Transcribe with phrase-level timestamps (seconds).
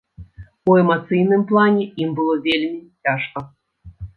[0.69, 3.49] У эмацыйным плане ім было вельмі цяжка.